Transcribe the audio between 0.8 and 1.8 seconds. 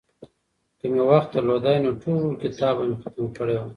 مي وخت درلودای